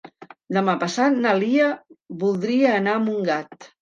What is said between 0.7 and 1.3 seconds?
passat